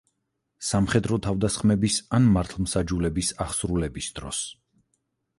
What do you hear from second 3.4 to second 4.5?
აღსრულების დროს.